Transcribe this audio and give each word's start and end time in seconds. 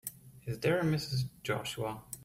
Is 0.47 0.57
there 0.57 0.79
a 0.79 0.83
Mrs. 0.83 1.25
Joshua? 1.43 2.01